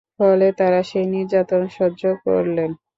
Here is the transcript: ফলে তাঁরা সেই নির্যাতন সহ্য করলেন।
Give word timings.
ফলে 0.19 0.47
তাঁরা 0.59 0.81
সেই 0.89 1.05
নির্যাতন 1.13 1.61
সহ্য 1.77 2.01
করলেন। 2.25 2.69